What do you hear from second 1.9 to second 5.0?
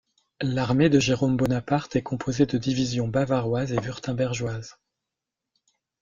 est composée de divisions bavaroises et wurtembergeoises.